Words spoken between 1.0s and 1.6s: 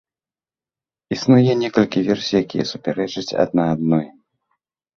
Існуе